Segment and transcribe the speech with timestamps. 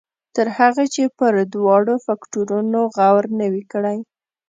[0.35, 3.97] تر هغې چې پر دواړو فکټورنو غور نه وي کړی.